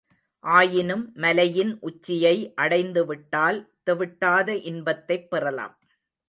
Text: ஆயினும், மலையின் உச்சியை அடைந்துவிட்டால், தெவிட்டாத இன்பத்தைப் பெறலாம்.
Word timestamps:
ஆயினும், 0.43 1.11
மலையின் 1.15 1.77
உச்சியை 1.79 2.53
அடைந்துவிட்டால், 2.61 3.59
தெவிட்டாத 3.83 4.55
இன்பத்தைப் 4.65 5.29
பெறலாம். 5.29 5.75